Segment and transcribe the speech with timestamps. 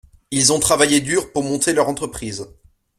[0.31, 2.49] Ils ont travaillé dur pour monter leur entreprise.